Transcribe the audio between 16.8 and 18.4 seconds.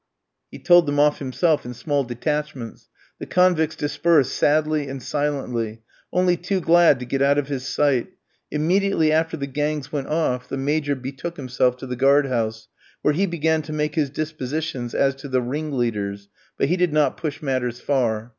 not push matters far.